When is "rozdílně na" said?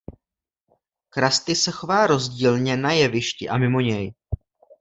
2.07-2.91